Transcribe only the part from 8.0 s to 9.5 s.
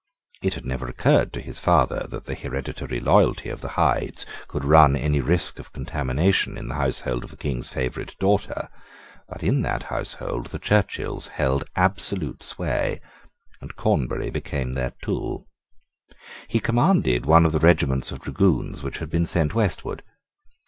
daughter: but